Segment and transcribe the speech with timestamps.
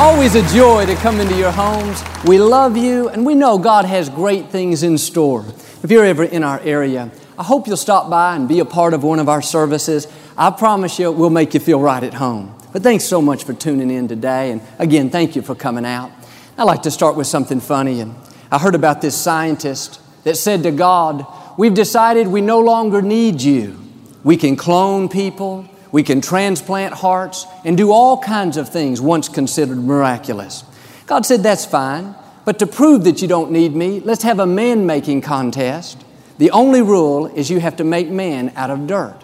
[0.00, 2.02] Always a joy to come into your homes.
[2.24, 5.44] We love you, and we know God has great things in store.
[5.82, 8.94] If you're ever in our area, I hope you'll stop by and be a part
[8.94, 10.08] of one of our services.
[10.38, 12.54] I promise you, we'll make you feel right at home.
[12.72, 16.10] But thanks so much for tuning in today, and again, thank you for coming out.
[16.56, 18.14] I'd like to start with something funny, and
[18.50, 21.26] I heard about this scientist that said to God,
[21.58, 23.78] We've decided we no longer need you.
[24.24, 29.28] We can clone people, we can transplant hearts and do all kinds of things once
[29.28, 30.64] considered miraculous.
[31.06, 34.46] God said, That's fine, but to prove that you don't need me, let's have a
[34.46, 36.04] man making contest.
[36.38, 39.16] The only rule is you have to make man out of dirt.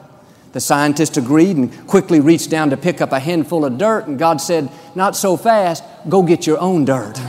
[0.52, 4.18] The scientist agreed and quickly reached down to pick up a handful of dirt, and
[4.18, 7.18] God said, Not so fast, go get your own dirt.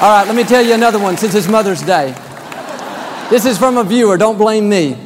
[0.00, 2.14] all right, let me tell you another one since it's Mother's Day.
[3.30, 4.96] This is from a viewer, don't blame me.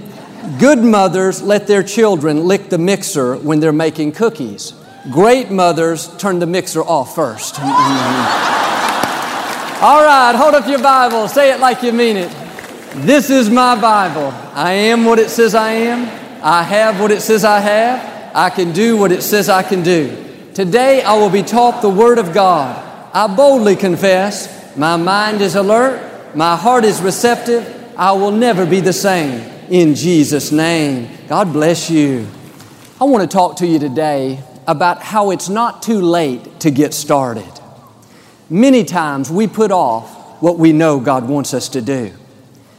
[0.59, 4.75] Good mothers let their children lick the mixer when they're making cookies.
[5.11, 7.59] Great mothers turn the mixer off first.
[7.61, 7.65] All
[10.05, 11.29] right, hold up your Bible.
[11.29, 12.31] Say it like you mean it.
[13.07, 14.35] This is my Bible.
[14.53, 16.03] I am what it says I am.
[16.45, 18.37] I have what it says I have.
[18.37, 20.15] I can do what it says I can do.
[20.53, 22.77] Today I will be taught the Word of God.
[23.15, 27.71] I boldly confess my mind is alert, my heart is receptive.
[27.97, 31.11] I will never be the same in Jesus' name.
[31.27, 32.29] God bless you.
[33.01, 36.95] I want to talk to you today about how it's not too late to get
[36.95, 37.53] started.
[38.49, 42.13] Many times we put off what we know God wants us to do.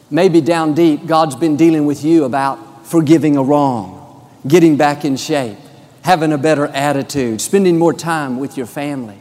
[0.10, 5.18] Maybe down deep, God's been dealing with you about forgiving a wrong, getting back in
[5.18, 5.58] shape,
[6.02, 9.18] having a better attitude, spending more time with your family.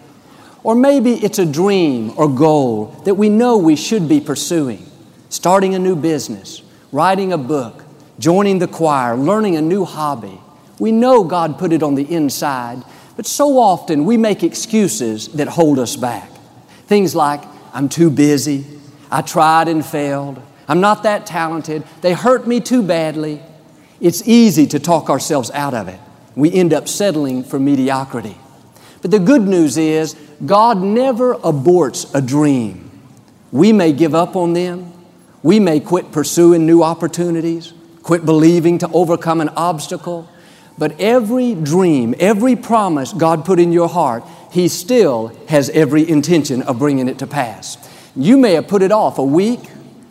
[0.63, 4.87] Or maybe it's a dream or goal that we know we should be pursuing,
[5.29, 6.63] starting a new business,
[6.95, 7.83] writing a book,
[8.21, 10.41] joining the choir, learning a new hobby.
[10.79, 12.85] We know God put it on the inside,
[13.17, 16.31] but so often we make excuses that hold us back.
[16.87, 18.65] Things like, I'm too busy,
[19.11, 23.43] I tried and failed, I'm not that talented, they hurt me too badly.
[24.01, 25.99] It's easy to talk ourselves out of it.
[26.37, 28.37] We end up settling for mediocrity.
[29.03, 30.15] But the good news is,
[30.47, 32.89] God never aborts a dream.
[33.51, 34.93] We may give up on them,
[35.45, 40.27] we may quit pursuing new opportunities, quit believing to overcome an obstacle,
[40.79, 46.63] but every dream, every promise God put in your heart, He still has every intention
[46.63, 47.77] of bringing it to pass.
[48.17, 49.61] You may have put it off a week,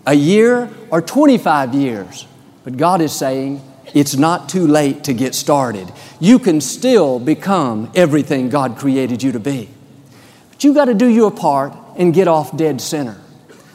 [0.06, 2.28] a year, or 25 years,
[2.64, 3.60] but God is saying,
[3.96, 5.92] it's not too late to get started.
[6.20, 9.68] You can still become everything God created you to be.
[10.52, 13.20] But you got to do your part and get off dead center.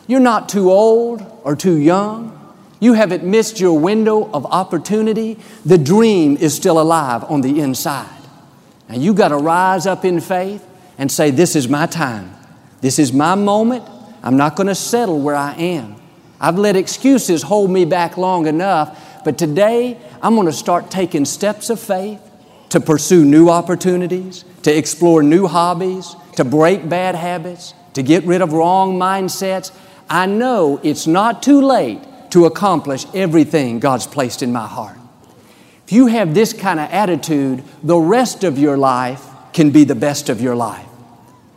[0.07, 2.35] You're not too old or too young.
[2.79, 5.39] You haven't missed your window of opportunity.
[5.65, 8.21] The dream is still alive on the inside.
[8.87, 10.63] Now you got to rise up in faith
[10.99, 12.37] and say, This is my time.
[12.83, 13.83] This is my moment.
[14.23, 15.97] I'm not going to settle where I am.
[16.39, 21.25] I've let excuses hold me back long enough, but today I'm going to start taking
[21.25, 22.21] steps of faith
[22.69, 28.43] to pursue new opportunities, to explore new hobbies, to break bad habits, to get rid
[28.43, 29.73] of wrong mindsets,
[30.11, 34.99] I know it's not too late to accomplish everything God's placed in my heart.
[35.85, 39.95] If you have this kind of attitude, the rest of your life can be the
[39.95, 40.87] best of your life.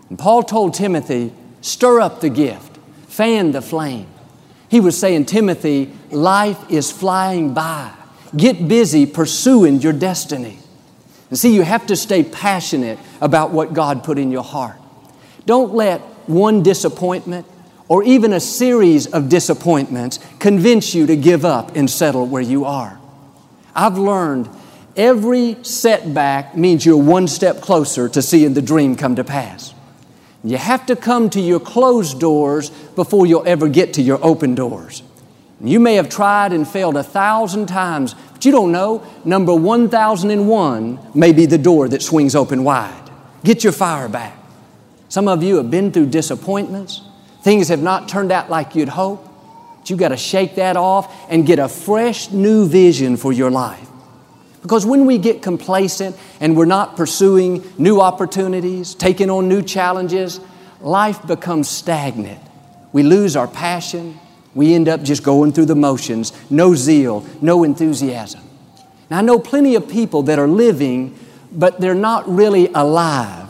[0.09, 4.07] And Paul told Timothy, stir up the gift, fan the flame.
[4.69, 7.91] He was saying, Timothy, life is flying by.
[8.35, 10.59] Get busy pursuing your destiny.
[11.29, 14.77] And see, you have to stay passionate about what God put in your heart.
[15.45, 17.45] Don't let one disappointment,
[17.91, 22.63] or even a series of disappointments convince you to give up and settle where you
[22.63, 22.97] are.
[23.75, 24.47] I've learned
[24.95, 29.73] every setback means you're one step closer to seeing the dream come to pass.
[30.41, 34.55] You have to come to your closed doors before you'll ever get to your open
[34.55, 35.03] doors.
[35.59, 41.11] You may have tried and failed a thousand times, but you don't know, number 1001
[41.13, 43.11] may be the door that swings open wide.
[43.43, 44.37] Get your fire back.
[45.09, 47.01] Some of you have been through disappointments,
[47.43, 49.27] Things have not turned out like you'd hope.
[49.79, 53.49] But you've got to shake that off and get a fresh new vision for your
[53.49, 53.87] life.
[54.61, 60.39] Because when we get complacent and we're not pursuing new opportunities, taking on new challenges,
[60.81, 62.39] life becomes stagnant.
[62.93, 64.19] We lose our passion.
[64.53, 68.41] We end up just going through the motions, no zeal, no enthusiasm.
[69.09, 71.17] Now, I know plenty of people that are living,
[71.51, 73.49] but they're not really alive.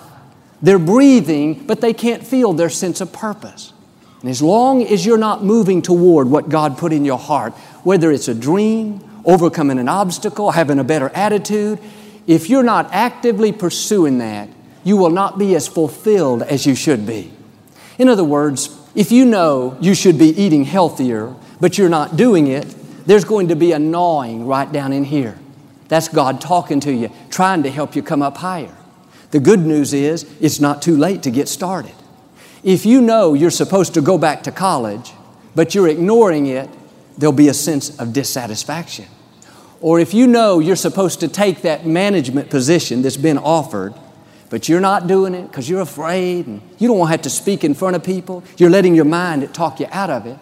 [0.61, 3.73] They're breathing, but they can't feel their sense of purpose.
[4.21, 7.53] And as long as you're not moving toward what God put in your heart,
[7.83, 11.79] whether it's a dream, overcoming an obstacle, having a better attitude,
[12.27, 14.47] if you're not actively pursuing that,
[14.83, 17.31] you will not be as fulfilled as you should be.
[17.97, 22.47] In other words, if you know you should be eating healthier, but you're not doing
[22.47, 22.75] it,
[23.05, 25.37] there's going to be a gnawing right down in here.
[25.87, 28.75] That's God talking to you, trying to help you come up higher.
[29.31, 31.93] The good news is it's not too late to get started.
[32.63, 35.11] If you know you're supposed to go back to college,
[35.55, 36.69] but you're ignoring it,
[37.17, 39.05] there'll be a sense of dissatisfaction.
[39.81, 43.95] Or if you know you're supposed to take that management position that's been offered,
[44.51, 47.29] but you're not doing it because you're afraid and you don't want to have to
[47.29, 50.37] speak in front of people, you're letting your mind talk you out of it,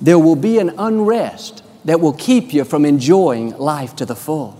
[0.00, 4.58] there will be an unrest that will keep you from enjoying life to the full.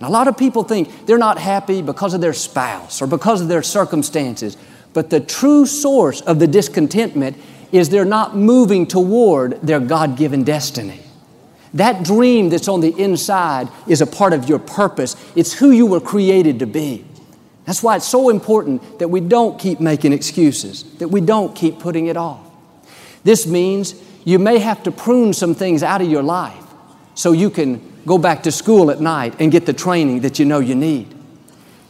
[0.00, 3.48] a lot of people think they're not happy because of their spouse or because of
[3.48, 4.56] their circumstances,
[4.94, 7.36] but the true source of the discontentment
[7.72, 11.00] is they're not moving toward their God given destiny.
[11.74, 15.16] That dream that's on the inside is a part of your purpose.
[15.34, 17.04] It's who you were created to be.
[17.64, 21.80] That's why it's so important that we don't keep making excuses, that we don't keep
[21.80, 22.40] putting it off.
[23.24, 23.94] This means
[24.24, 26.62] you may have to prune some things out of your life
[27.14, 30.44] so you can go back to school at night and get the training that you
[30.44, 31.12] know you need.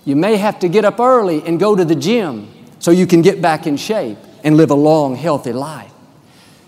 [0.07, 2.49] You may have to get up early and go to the gym
[2.85, 5.91] so you can get back in shape and live a long, healthy life.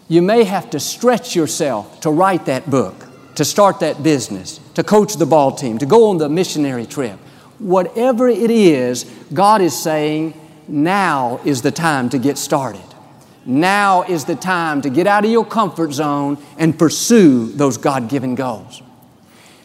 [0.09, 4.83] You may have to stretch yourself to write that book, to start that business, to
[4.83, 7.19] coach the ball team, to go on the missionary trip
[7.59, 12.83] whatever it is, God is saying, now is the time to get started.
[13.45, 18.09] Now is the time to get out of your comfort zone and pursue those God
[18.09, 18.83] given goals.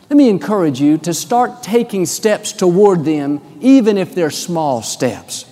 [0.09, 5.45] Let me encourage you to start taking steps toward them, even if they're small steps.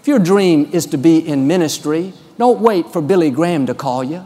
[0.00, 4.02] If your dream is to be in ministry, don't wait for Billy Graham to call
[4.02, 4.24] you.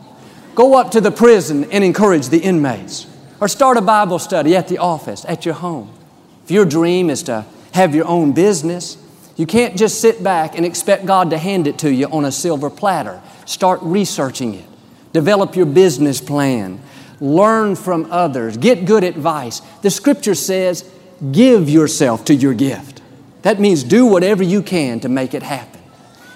[0.55, 3.09] Go up to the prison and encourage the inmates,
[3.41, 5.93] or start a Bible study at the office, at your home.
[6.45, 8.97] If your dream is to have your own business,
[9.37, 12.31] you can't just sit back and expect God to hand it to you on a
[12.31, 13.21] silver platter.
[13.45, 14.67] Start researching it.
[15.13, 16.81] Develop your business plan.
[17.21, 18.57] Learn from others.
[18.57, 19.61] Get good advice.
[19.83, 20.89] The scripture says,
[21.33, 22.94] give yourself to your gift.
[23.45, 25.81] That means do whatever you can to make it happen.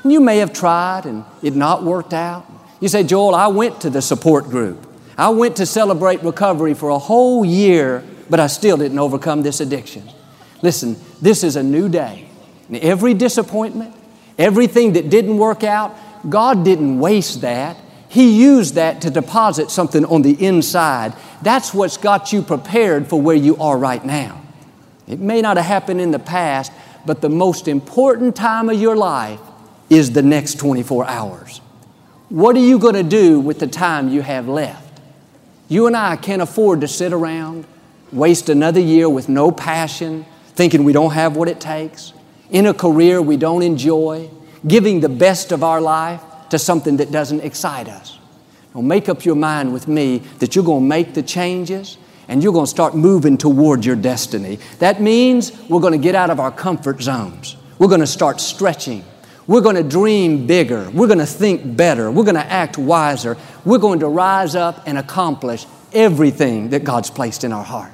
[0.04, 2.46] And you may have tried and it not worked out.
[2.80, 4.86] You say, Joel, I went to the support group.
[5.18, 9.60] I went to celebrate recovery for a whole year but I still didn't overcome this
[9.60, 10.08] addiction.
[10.62, 12.28] Listen, this is a new day.
[12.68, 13.94] And every disappointment,
[14.36, 15.96] everything that didn't work out,
[16.28, 17.76] God didn't waste that.
[18.08, 21.14] He used that to deposit something on the inside.
[21.42, 24.42] That's what's got you prepared for where you are right now.
[25.06, 26.72] It may not have happened in the past,
[27.06, 29.40] but the most important time of your life
[29.90, 31.60] is the next 24 hours.
[32.28, 35.00] What are you going to do with the time you have left?
[35.68, 37.66] You and I can't afford to sit around
[38.12, 40.24] waste another year with no passion,
[40.54, 42.12] thinking we don't have what it takes,
[42.50, 44.30] in a career we don't enjoy,
[44.66, 48.18] giving the best of our life to something that doesn't excite us.
[48.74, 52.42] Now, make up your mind with me that you're going to make the changes and
[52.42, 54.58] you're going to start moving toward your destiny.
[54.78, 57.56] That means we're going to get out of our comfort zones.
[57.78, 59.04] We're going to start stretching.
[59.46, 60.90] We're going to dream bigger.
[60.90, 62.10] We're going to think better.
[62.10, 63.38] We're going to act wiser.
[63.64, 67.92] We're going to rise up and accomplish everything that God's placed in our heart.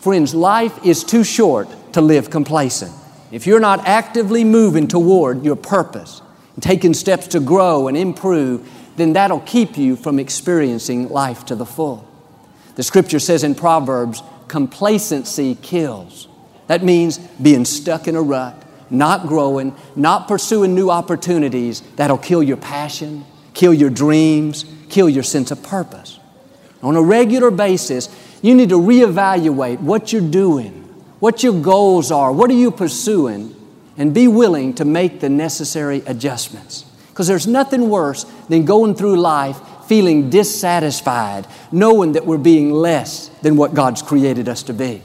[0.00, 2.92] Friends, life is too short to live complacent.
[3.30, 6.20] If you're not actively moving toward your purpose
[6.54, 11.54] and taking steps to grow and improve, then that'll keep you from experiencing life to
[11.54, 12.06] the full.
[12.74, 16.28] The scripture says in Proverbs, complacency kills.
[16.66, 21.80] That means being stuck in a rut, not growing, not pursuing new opportunities.
[21.96, 23.24] That'll kill your passion,
[23.54, 26.18] kill your dreams, kill your sense of purpose.
[26.82, 28.08] On a regular basis,
[28.42, 30.72] you need to reevaluate what you're doing,
[31.20, 33.54] what your goals are, what are you pursuing,
[33.96, 36.84] and be willing to make the necessary adjustments.
[37.10, 43.28] Because there's nothing worse than going through life feeling dissatisfied, knowing that we're being less
[43.42, 45.02] than what God's created us to be.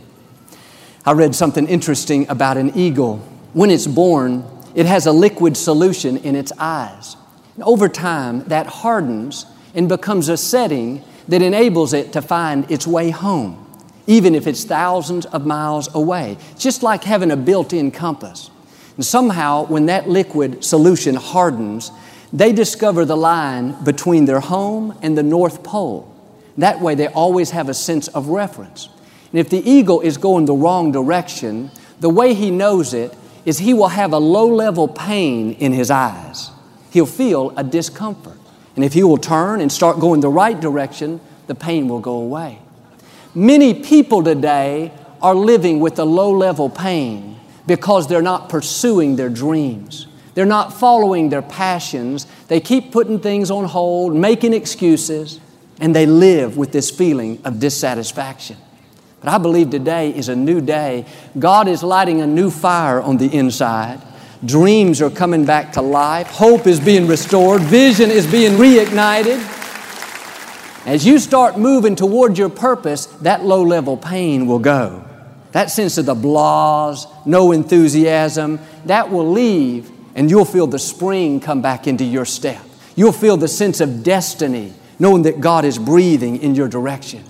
[1.06, 3.18] I read something interesting about an eagle.
[3.54, 7.16] When it's born, it has a liquid solution in its eyes.
[7.62, 13.10] Over time, that hardens and becomes a setting that enables it to find its way
[13.10, 13.66] home,
[14.06, 16.38] even if it's thousands of miles away.
[16.58, 18.50] just like having a built in compass.
[18.96, 21.92] And somehow, when that liquid solution hardens,
[22.34, 26.14] they discover the line between their home and the North Pole.
[26.58, 28.90] That way, they always have a sense of reference.
[29.32, 33.16] And if the eagle is going the wrong direction, the way he knows it
[33.46, 36.52] is he will have a low level pain in his eyes.
[36.92, 38.38] He'll feel a discomfort.
[38.76, 42.16] And if he will turn and start going the right direction, the pain will go
[42.16, 42.60] away.
[43.34, 44.92] Many people today
[45.22, 50.07] are living with a low level pain because they're not pursuing their dreams.
[50.38, 52.28] They're not following their passions.
[52.48, 55.40] They keep putting things on hold, making excuses,
[55.80, 58.56] and they live with this feeling of dissatisfaction.
[59.20, 61.08] But I believe today is a new day.
[61.40, 64.00] God is lighting a new fire on the inside.
[64.46, 66.28] Dreams are coming back to life.
[66.28, 67.64] Hope is being restored.
[67.64, 69.40] Vision is being reignited.
[70.86, 75.04] As you start moving toward your purpose, that low level pain will go.
[75.54, 81.40] That sense of the blahs, no enthusiasm, that will leave and you'll feel the spring
[81.40, 82.62] come back into your step.
[82.96, 87.24] You'll feel the sense of destiny, knowing that God is breathing in your direction.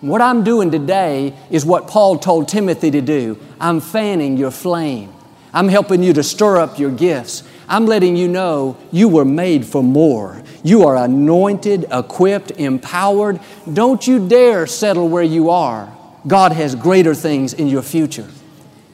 [0.00, 3.38] What I'm doing today is what Paul told Timothy to do.
[3.60, 5.14] I'm fanning your flame.
[5.54, 7.44] I'm helping you to stir up your gifts.
[7.68, 10.42] I'm letting you know you were made for more.
[10.64, 13.38] You are anointed, equipped, empowered.
[13.72, 15.96] Don't you dare settle where you are.
[16.26, 18.26] God has greater things in your future.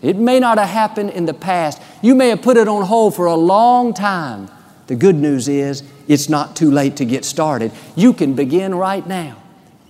[0.01, 1.83] It may not have happened in the past.
[2.03, 4.49] You may have put it on hold for a long time.
[4.87, 7.73] The good news is it's not too late to get started.
[7.97, 9.43] You can begin right now.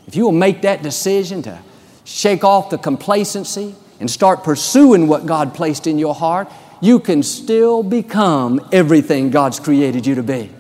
[0.07, 1.61] If you will make that decision to
[2.05, 6.51] shake off the complacency and start pursuing what God placed in your heart,
[6.81, 10.51] you can still become everything God's created you to be.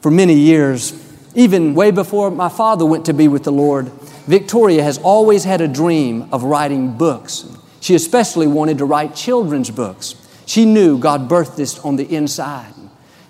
[0.00, 0.92] For many years,
[1.34, 3.88] even way before my father went to be with the Lord,
[4.26, 7.44] Victoria has always had a dream of writing books.
[7.80, 10.14] She especially wanted to write children's books.
[10.46, 12.72] She knew God birthed this on the inside.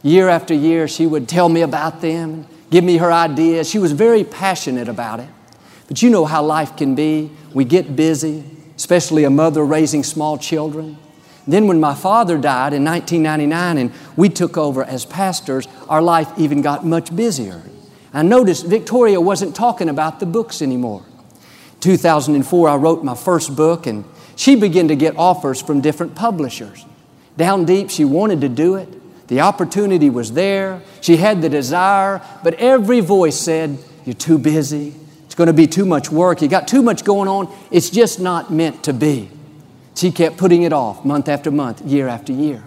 [0.02, 3.68] Year after year, she would tell me about them, give me her ideas.
[3.68, 5.28] She was very passionate about it.
[5.88, 7.30] But you know how life can be.
[7.52, 8.44] We get busy,
[8.76, 10.98] especially a mother raising small children.
[11.46, 16.30] Then, when my father died in 1999 and we took over as pastors, our life
[16.36, 17.62] even got much busier.
[18.12, 21.04] I noticed Victoria wasn't talking about the books anymore.
[21.80, 24.04] 2004, I wrote my first book, and
[24.38, 26.86] she began to get offers from different publishers.
[27.36, 28.88] Down deep, she wanted to do it.
[29.26, 30.80] The opportunity was there.
[31.00, 35.66] She had the desire, but every voice said, You're too busy It's going to be
[35.66, 36.40] too much work.
[36.40, 37.52] You got too much going on.
[37.72, 39.28] It's just not meant to be.
[39.96, 42.62] She kept putting it off month after month, year after year.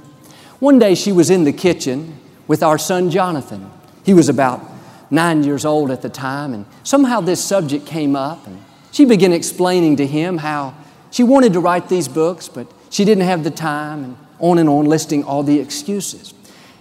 [0.59, 3.71] One day she was in the kitchen with our son Jonathan.
[4.05, 4.61] He was about
[5.09, 8.61] nine years old at the time, and somehow this subject came up, and
[8.91, 10.75] she began explaining to him how
[11.11, 14.67] she wanted to write these books, but she didn't have the time, and on and
[14.67, 16.33] on, listing all the excuses.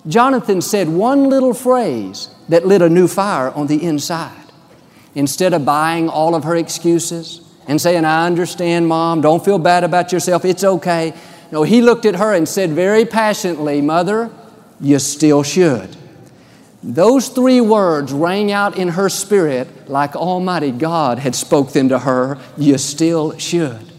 [0.09, 4.37] Jonathan said one little phrase that lit a new fire on the inside.
[5.15, 9.85] Instead of buying all of her excuses and saying, I understand, Mom, don't feel bad
[9.85, 11.13] about yourself, it's okay.
[11.53, 14.31] No, he looked at her and said very passionately, Mother,
[14.81, 15.97] you still should.
[16.83, 21.99] Those three words rang out in her spirit like Almighty God had spoke them to
[21.99, 23.90] her, you still should.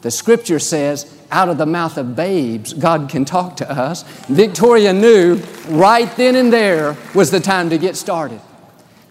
[0.00, 4.02] The scripture says, out of the mouth of babes, God can talk to us.
[4.28, 5.36] Victoria knew
[5.68, 8.40] right then and there was the time to get started.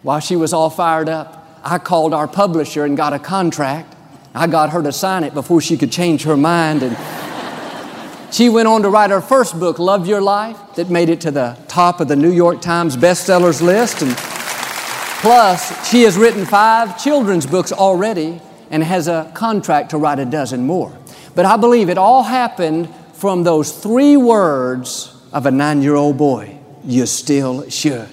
[0.01, 3.95] While she was all fired up, I called our publisher and got a contract.
[4.33, 6.83] I got her to sign it before she could change her mind.
[6.83, 11.19] And she went on to write her first book, Love Your Life, that made it
[11.21, 14.01] to the top of the New York Times bestsellers list.
[14.01, 20.19] And plus, she has written five children's books already and has a contract to write
[20.19, 20.97] a dozen more.
[21.35, 26.17] But I believe it all happened from those three words of a nine year old
[26.17, 28.09] boy you still should.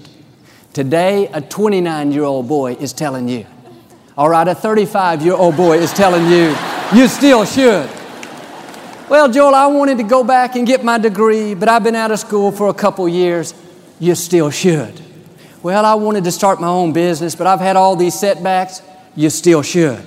[0.73, 3.47] Today, a 29 year old boy is telling you.
[4.19, 6.57] All right, a 35 year old boy is telling you,
[6.93, 7.89] you still should.
[9.09, 12.11] Well, Joel, I wanted to go back and get my degree, but I've been out
[12.11, 13.55] of school for a couple years.
[14.01, 15.01] You still should.
[15.63, 18.83] Well, I wanted to start my own business, but I've had all these setbacks.
[19.15, 20.05] You still should.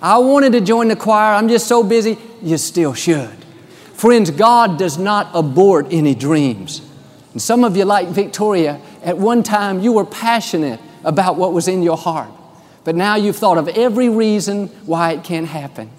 [0.00, 1.34] I wanted to join the choir.
[1.34, 2.18] I'm just so busy.
[2.42, 3.36] You still should.
[3.94, 6.82] Friends, God does not abort any dreams.
[7.32, 11.68] And some of you, like Victoria, at one time you were passionate about what was
[11.68, 12.30] in your heart,
[12.84, 15.90] but now you've thought of every reason why it can't happen.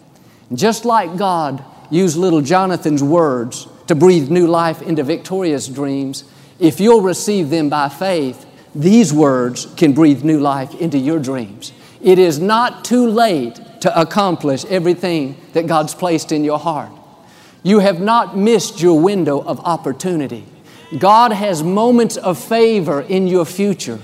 [0.49, 6.23] And just like God used little Jonathan's words to breathe new life into Victoria's dreams,
[6.59, 11.73] if you'll receive them by faith, these words can breathe new life into your dreams.
[12.01, 16.91] It is not too late to accomplish everything that God's placed in your heart.
[17.63, 20.45] You have not missed your window of opportunity.
[20.97, 23.99] God has moments of favor in your future.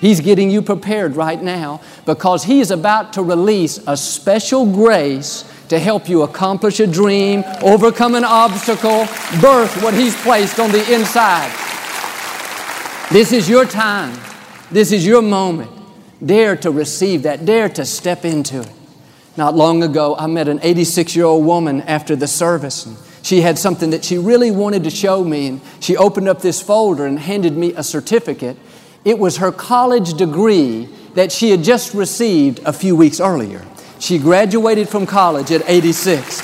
[0.00, 5.50] He's getting you prepared right now because He is about to release a special grace
[5.68, 9.06] to help you accomplish a dream, overcome an obstacle,
[9.40, 11.50] birth what He's placed on the inside.
[13.10, 14.18] This is your time.
[14.70, 15.70] This is your moment.
[16.24, 18.75] Dare to receive that, dare to step into it.
[19.36, 22.86] Not long ago, I met an 86 year old woman after the service.
[22.86, 26.40] And she had something that she really wanted to show me, and she opened up
[26.40, 28.56] this folder and handed me a certificate.
[29.04, 33.66] It was her college degree that she had just received a few weeks earlier.
[33.98, 36.40] She graduated from college at 86.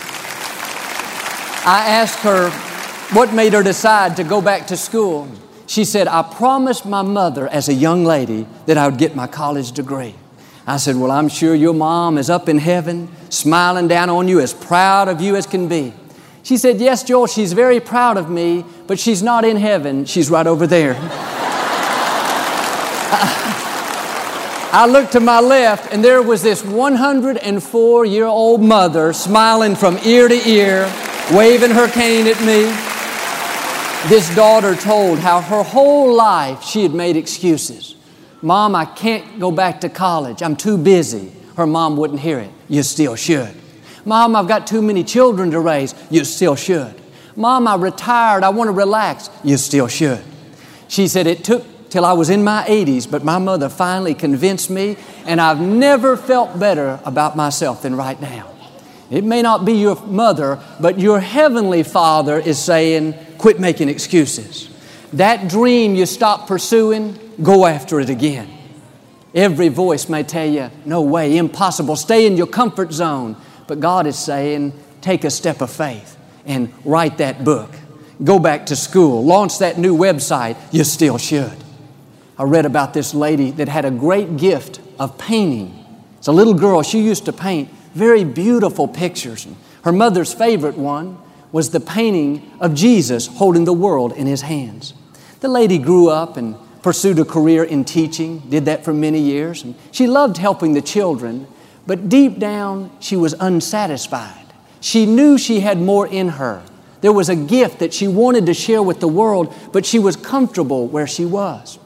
[1.65, 2.51] I asked her
[3.15, 5.29] what made her decide to go back to school.
[5.67, 9.27] She said, I promised my mother as a young lady that I would get my
[9.27, 10.15] college degree.
[10.67, 14.41] I said, Well, I'm sure your mom is up in heaven, smiling down on you,
[14.41, 15.93] as proud of you as can be.
[16.43, 20.05] She said, Yes, Joel, she's very proud of me, but she's not in heaven.
[20.05, 20.97] She's right over there.
[24.75, 29.99] I looked to my left, and there was this 104 year old mother smiling from
[30.05, 30.91] ear to ear,
[31.33, 32.73] waving her cane at me.
[34.09, 37.95] This daughter told how her whole life she had made excuses.
[38.43, 40.43] Mom, I can't go back to college.
[40.43, 41.33] I'm too busy.
[41.57, 42.51] Her mom wouldn't hear it.
[42.69, 43.55] You still should.
[44.05, 45.95] Mom, I've got too many children to raise.
[46.11, 46.95] You still should.
[47.37, 48.43] Mom, I retired.
[48.43, 49.31] I want to relax.
[49.45, 50.23] You still should.
[50.89, 54.71] She said, It took till I was in my 80s, but my mother finally convinced
[54.71, 58.51] me, and I've never felt better about myself than right now.
[59.11, 64.69] It may not be your mother, but your heavenly father is saying, Quit making excuses.
[65.13, 68.51] That dream you stopped pursuing, go after it again.
[69.35, 73.37] Every voice may tell you, No way, impossible, stay in your comfort zone.
[73.67, 77.71] But God is saying, Take a step of faith and write that book.
[78.23, 80.57] Go back to school, launch that new website.
[80.73, 81.57] You still should.
[82.39, 85.79] I read about this lady that had a great gift of painting.
[86.19, 89.47] It's a little girl, she used to paint very beautiful pictures.
[89.85, 91.19] Her mother's favorite one
[91.51, 94.95] was the painting of Jesus holding the world in his hands.
[95.41, 99.65] The lady grew up and pursued a career in teaching, did that for many years.
[99.91, 101.47] She loved helping the children,
[101.87, 104.47] but deep down, she was unsatisfied.
[104.81, 106.63] She knew she had more in her.
[107.01, 110.17] There was a gift that she wanted to share with the world, but she was
[110.17, 111.79] comfortable where she was.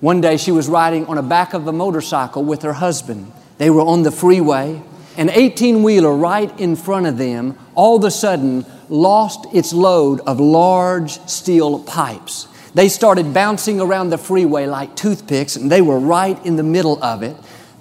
[0.00, 3.32] One day, she was riding on the back of a motorcycle with her husband.
[3.56, 4.82] They were on the freeway.
[5.16, 10.20] An 18 wheeler right in front of them all of a sudden lost its load
[10.20, 12.48] of large steel pipes.
[12.74, 17.02] They started bouncing around the freeway like toothpicks, and they were right in the middle
[17.02, 17.36] of it.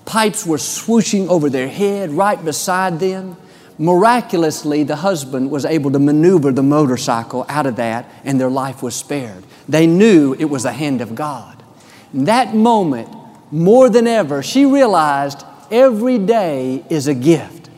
[0.05, 3.35] Pipes were swooshing over their head right beside them.
[3.79, 8.83] Miraculously, the husband was able to maneuver the motorcycle out of that, and their life
[8.83, 9.43] was spared.
[9.67, 11.63] They knew it was the hand of God.
[12.13, 13.09] In that moment,
[13.51, 17.69] more than ever, she realized every day is a gift.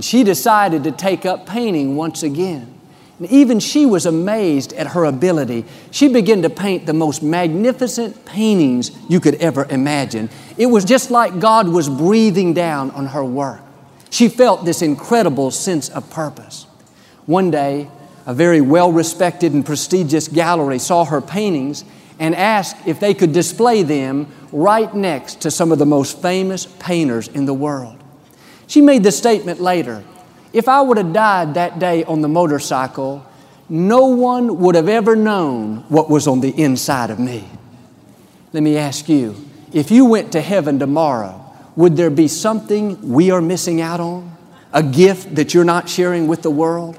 [0.00, 2.77] She decided to take up painting once again.
[3.18, 5.64] And even she was amazed at her ability.
[5.90, 10.30] She began to paint the most magnificent paintings you could ever imagine.
[10.56, 13.60] It was just like God was breathing down on her work.
[14.10, 16.66] She felt this incredible sense of purpose.
[17.26, 17.88] One day,
[18.24, 21.84] a very well respected and prestigious gallery saw her paintings
[22.18, 26.66] and asked if they could display them right next to some of the most famous
[26.66, 27.96] painters in the world.
[28.66, 30.04] She made the statement later
[30.52, 33.24] if I would have died that day on the motorcycle,
[33.68, 37.48] no one would have ever known what was on the inside of me.
[38.52, 39.36] Let me ask you
[39.72, 41.44] if you went to heaven tomorrow,
[41.76, 44.36] would there be something we are missing out on?
[44.72, 46.98] A gift that you're not sharing with the world?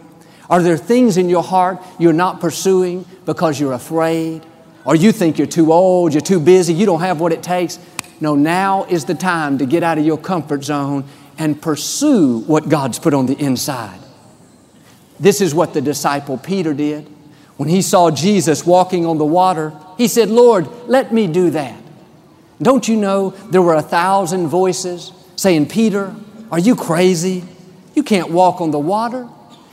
[0.50, 4.44] Are there things in your heart you're not pursuing because you're afraid?
[4.86, 7.78] Or you think you're too old, you're too busy, you don't have what it takes?
[8.22, 11.06] No, now is the time to get out of your comfort zone
[11.40, 14.00] and pursue what God's put on the inside.
[15.20, 17.08] This is what the disciple Peter did.
[17.58, 21.82] When he saw Jesus walking on the water, he said, Lord, let me do that.
[22.62, 26.14] Don't you know there were a thousand voices saying, Peter,
[26.52, 27.44] are you crazy?
[27.96, 29.28] You can't walk on the water.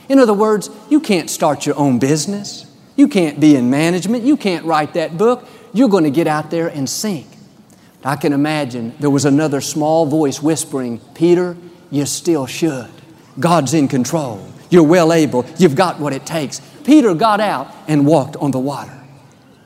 [0.09, 2.65] In other words, you can't start your own business.
[2.95, 4.23] You can't be in management.
[4.23, 5.47] You can't write that book.
[5.73, 7.27] You're going to get out there and sink.
[8.07, 11.57] I can imagine there was another small voice whispering, Peter,
[11.91, 12.89] you still should.
[13.37, 14.47] God's in control.
[14.69, 15.45] You're well able.
[15.57, 16.61] You've got what it takes.
[16.85, 18.97] Peter got out and walked on the water.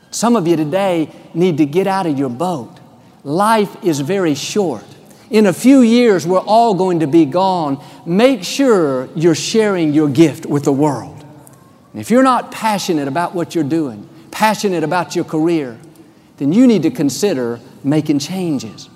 [0.10, 2.80] Some of you today need to get out of your boat.
[3.24, 4.86] Life is very short.
[5.30, 7.80] In a few years, we're all going to be gone.
[8.08, 11.24] Make sure you're sharing your gift with the world.
[11.94, 15.78] And if you're not passionate about what you're doing, passionate about your career,
[16.38, 18.90] then you need to consider making changes.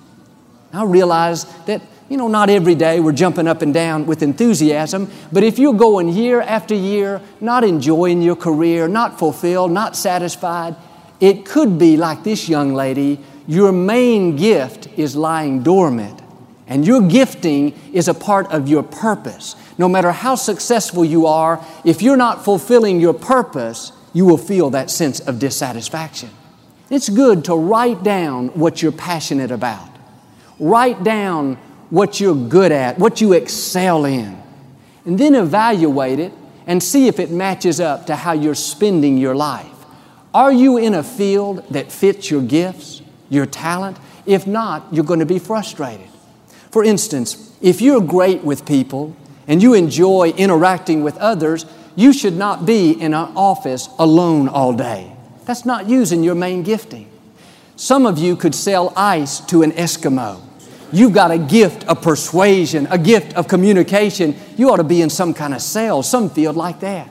[0.74, 5.10] I realize that, you know, not every day we're jumping up and down with enthusiasm,
[5.32, 10.76] but if you're going year after year, not enjoying your career, not fulfilled, not satisfied,
[11.20, 16.22] it could be like this young lady, your main gift is lying dormant.
[16.68, 19.56] And your gifting is a part of your purpose.
[19.78, 24.72] No matter how successful you are, if you're not fulfilling your purpose, you will feel
[24.72, 26.32] that sense of dissatisfaction.
[26.90, 29.90] It's good to write down what you're passionate about.
[30.60, 31.56] Write down
[31.90, 34.42] what you're good at, what you excel in,
[35.06, 36.32] and then evaluate it
[36.68, 39.72] and see if it matches up to how you're spending your life.
[40.34, 43.98] Are you in a field that fits your gifts, your talent?
[44.26, 46.08] If not, you're going to be frustrated.
[46.72, 49.16] For instance, if you're great with people
[49.48, 54.74] and you enjoy interacting with others, you should not be in an office alone all
[54.74, 55.15] day.
[55.46, 57.10] That's not using your main gifting.
[57.76, 60.42] Some of you could sell ice to an Eskimo.
[60.92, 64.36] You've got a gift of persuasion, a gift of communication.
[64.56, 67.10] You ought to be in some kind of sales, some field like that.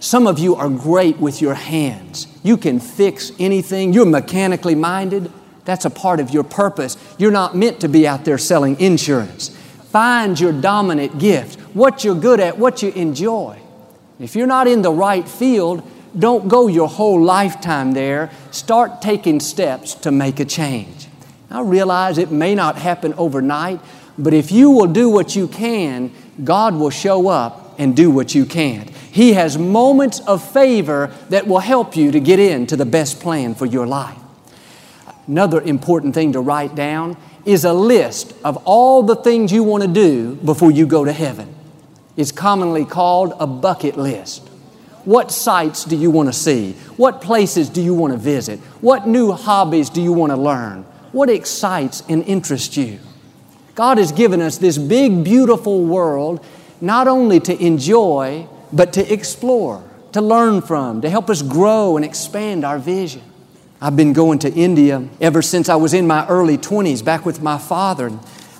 [0.00, 2.26] Some of you are great with your hands.
[2.42, 3.92] You can fix anything.
[3.92, 5.30] You're mechanically minded.
[5.64, 6.96] That's a part of your purpose.
[7.18, 9.50] You're not meant to be out there selling insurance.
[9.90, 13.60] Find your dominant gift, what you're good at, what you enjoy.
[14.18, 18.30] If you're not in the right field, don't go your whole lifetime there.
[18.50, 21.08] Start taking steps to make a change.
[21.50, 23.80] I realize it may not happen overnight,
[24.18, 28.34] but if you will do what you can, God will show up and do what
[28.34, 28.88] you can't.
[28.90, 33.54] He has moments of favor that will help you to get into the best plan
[33.54, 34.18] for your life.
[35.26, 39.82] Another important thing to write down is a list of all the things you want
[39.82, 41.54] to do before you go to heaven.
[42.16, 44.48] It's commonly called a bucket list.
[45.04, 46.72] What sights do you want to see?
[46.96, 48.60] What places do you want to visit?
[48.80, 50.84] What new hobbies do you want to learn?
[51.10, 53.00] What excites and interests you?
[53.74, 56.44] God has given us this big, beautiful world
[56.80, 62.04] not only to enjoy, but to explore, to learn from, to help us grow and
[62.04, 63.22] expand our vision.
[63.80, 67.42] I've been going to India ever since I was in my early 20s, back with
[67.42, 68.10] my father.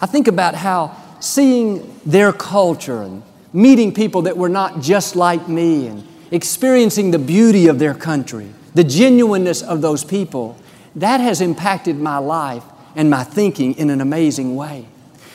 [0.01, 5.49] I think about how seeing their culture and meeting people that were not just like
[5.49, 10.57] me and experiencing the beauty of their country, the genuineness of those people,
[10.97, 12.65] that has impacted my life
[12.97, 14.87] and my thinking in an amazing way.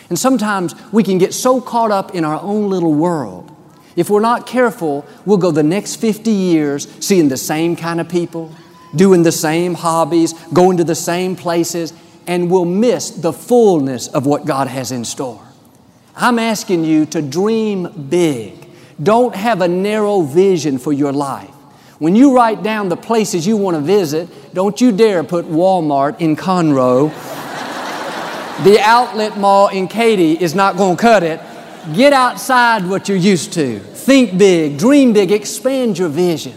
[0.09, 3.53] And sometimes we can get so caught up in our own little world.
[3.95, 8.07] If we're not careful, we'll go the next 50 years seeing the same kind of
[8.07, 8.53] people,
[8.95, 11.93] doing the same hobbies, going to the same places,
[12.27, 15.41] and we'll miss the fullness of what God has in store.
[16.15, 18.66] I'm asking you to dream big.
[19.01, 21.49] Don't have a narrow vision for your life.
[21.99, 26.19] When you write down the places you want to visit, don't you dare put Walmart
[26.19, 27.09] in Conroe.
[28.63, 31.41] the outlet mall in Katy is not going to cut it.
[31.95, 33.79] Get outside what you're used to.
[33.79, 36.53] Think big, dream big, expand your vision.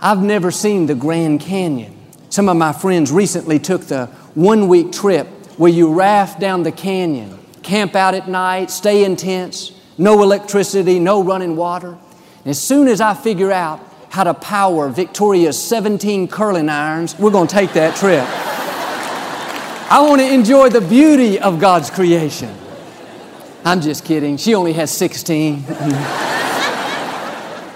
[0.00, 1.96] I've never seen the Grand Canyon.
[2.28, 5.26] Some of my friends recently took the one week trip
[5.58, 10.98] where you raft down the canyon, camp out at night, stay in tents, no electricity,
[10.98, 11.90] no running water.
[11.90, 17.30] And as soon as I figure out how to power Victoria's 17 curling irons, we're
[17.30, 18.24] going to take that trip.
[19.92, 22.52] I want to enjoy the beauty of God's creation.
[23.62, 24.38] I'm just kidding.
[24.38, 25.64] She only has 16.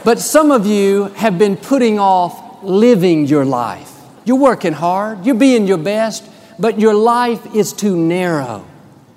[0.05, 3.91] But some of you have been putting off living your life.
[4.27, 8.67] You're working hard, you're being your best, but your life is too narrow.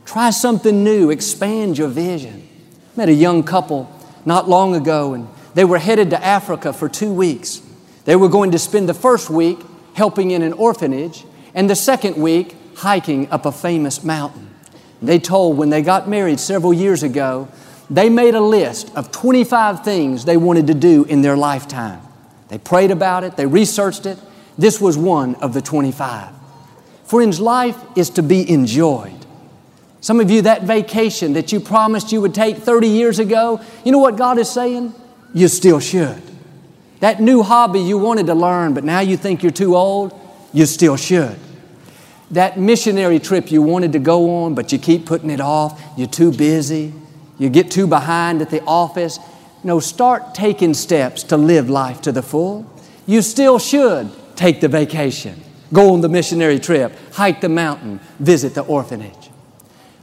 [0.06, 2.47] Try something new, expand your vision.
[2.98, 3.90] Met a young couple
[4.26, 7.62] not long ago, and they were headed to Africa for two weeks.
[8.04, 9.60] They were going to spend the first week
[9.94, 14.50] helping in an orphanage, and the second week hiking up a famous mountain.
[15.02, 17.48] They told when they got married several years ago
[17.90, 22.02] they made a list of 25 things they wanted to do in their lifetime.
[22.50, 24.18] They prayed about it, they researched it.
[24.58, 26.34] This was one of the 25.
[27.06, 29.17] Friends, life is to be enjoyed.
[30.00, 33.92] Some of you, that vacation that you promised you would take 30 years ago, you
[33.92, 34.94] know what God is saying?
[35.34, 36.22] You still should.
[37.00, 40.20] That new hobby you wanted to learn, but now you think you're too old,
[40.54, 41.38] you still should.
[42.32, 46.08] That missionary trip you wanted to go on, but you keep putting it off, you're
[46.08, 46.94] too busy,
[47.38, 49.20] you get too behind at the office.
[49.64, 52.66] No, start taking steps to live life to the full.
[53.06, 58.54] You still should take the vacation, go on the missionary trip, hike the mountain, visit
[58.54, 59.30] the orphanage.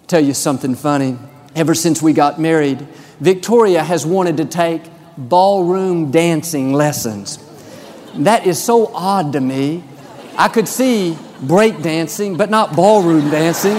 [0.06, 1.18] Tell you something funny.
[1.56, 2.80] Ever since we got married,
[3.20, 4.82] Victoria has wanted to take
[5.16, 7.38] ballroom dancing lessons.
[8.14, 9.82] That is so odd to me.
[10.36, 13.76] I could see break dancing, but not ballroom dancing.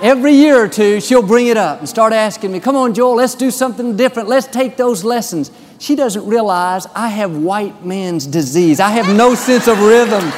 [0.00, 3.16] Every year or two, she'll bring it up and start asking me, Come on, Joel,
[3.16, 4.28] let's do something different.
[4.28, 5.50] Let's take those lessons.
[5.80, 8.80] She doesn't realize I have white man's disease.
[8.80, 10.30] I have no sense of rhythm.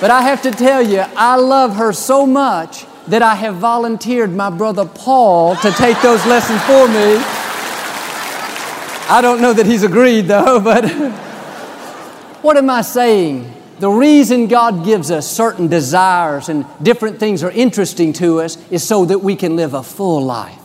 [0.00, 4.30] But I have to tell you, I love her so much that I have volunteered
[4.30, 7.16] my brother Paul to take those lessons for me.
[9.08, 10.90] I don't know that he's agreed though, but
[12.42, 13.52] what am I saying?
[13.78, 18.82] The reason God gives us certain desires and different things are interesting to us is
[18.82, 20.60] so that we can live a full life.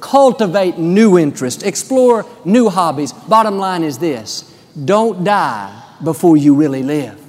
[0.00, 3.12] Cultivate new interests, explore new hobbies.
[3.12, 7.27] Bottom line is this don't die before you really live.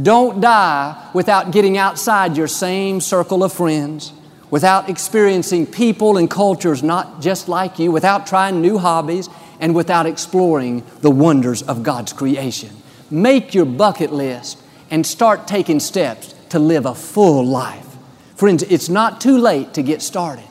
[0.00, 4.12] Don't die without getting outside your same circle of friends,
[4.50, 9.28] without experiencing people and cultures not just like you, without trying new hobbies,
[9.60, 12.70] and without exploring the wonders of God's creation.
[13.10, 14.58] Make your bucket list
[14.90, 17.86] and start taking steps to live a full life.
[18.34, 20.44] Friends, it's not too late to get started.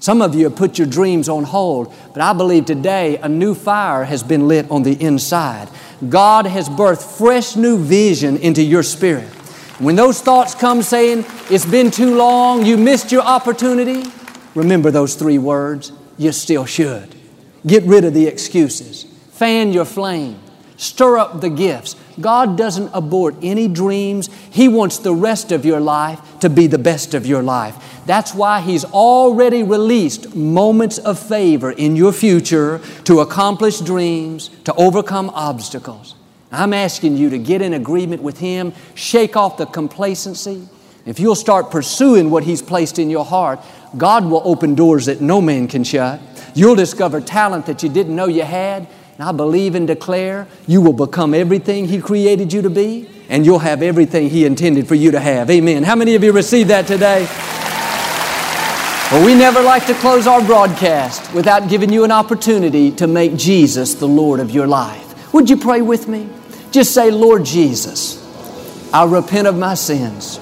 [0.00, 3.54] Some of you have put your dreams on hold, but I believe today a new
[3.54, 5.68] fire has been lit on the inside.
[6.08, 9.28] God has birthed fresh new vision into your spirit.
[9.80, 14.08] When those thoughts come saying, It's been too long, you missed your opportunity,
[14.54, 15.92] remember those three words.
[16.16, 17.14] You still should.
[17.66, 20.38] Get rid of the excuses, fan your flame,
[20.78, 21.96] Stir up the gifts.
[22.20, 24.28] God doesn't abort any dreams.
[24.50, 28.02] He wants the rest of your life to be the best of your life.
[28.06, 34.74] That's why He's already released moments of favor in your future to accomplish dreams, to
[34.74, 36.14] overcome obstacles.
[36.50, 40.66] I'm asking you to get in agreement with Him, shake off the complacency.
[41.04, 43.60] If you'll start pursuing what He's placed in your heart,
[43.96, 46.20] God will open doors that no man can shut.
[46.54, 48.88] You'll discover talent that you didn't know you had.
[49.18, 53.44] And I believe and declare you will become everything He created you to be, and
[53.44, 55.50] you'll have everything He intended for you to have.
[55.50, 55.82] Amen.
[55.82, 57.26] How many of you received that today?
[59.10, 63.34] Well, we never like to close our broadcast without giving you an opportunity to make
[63.34, 65.32] Jesus the Lord of your life.
[65.34, 66.28] Would you pray with me?
[66.70, 68.22] Just say, Lord Jesus,
[68.92, 70.38] I repent of my sins.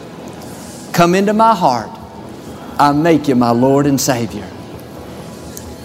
[0.93, 1.89] Come into my heart.
[2.79, 4.47] I make you my Lord and Savior.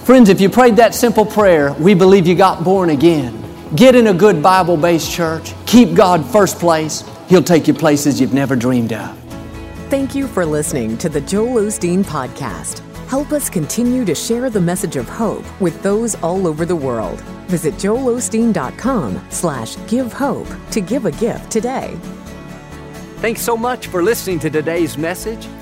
[0.04, 3.38] Friends, if you prayed that simple prayer, we believe you got born again.
[3.76, 5.54] Get in a good Bible based church.
[5.68, 7.04] Keep God first place.
[7.30, 9.18] He'll take you places you've never dreamed of.
[9.90, 12.80] Thank you for listening to the Joel Osteen Podcast.
[13.08, 17.22] Help us continue to share the message of hope with those all over the world.
[17.48, 21.96] Visit joelosteen.com slash give hope to give a gift today.
[23.18, 25.48] Thanks so much for listening to today's message.